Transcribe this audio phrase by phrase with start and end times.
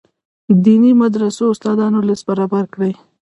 [0.63, 2.91] دیني مدرسو استادانو لست برابر کړي.